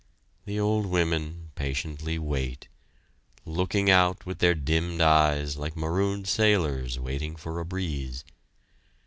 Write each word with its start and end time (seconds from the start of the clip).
The 0.45 0.59
old 0.59 0.87
women 0.87 1.51
patiently 1.53 2.17
wait, 2.17 2.67
looking 3.45 3.87
out 3.91 4.25
with 4.25 4.39
their 4.39 4.55
dimmed 4.55 4.99
eyes 4.99 5.57
like 5.57 5.77
marooned 5.77 6.27
sailors 6.27 6.97
waiting 6.97 7.35
for 7.35 7.59
a 7.59 7.65
breeze. 7.65 8.25